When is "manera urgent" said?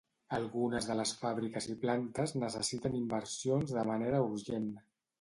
3.95-4.71